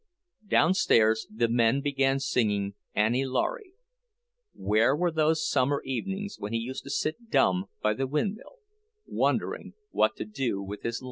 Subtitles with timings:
[0.47, 3.73] Downstairs the men began singing "Annie Laurie."
[4.55, 8.55] Where were those summer evenings when he used to sit dumb by the windmill,
[9.05, 10.99] wondering what to do with his life?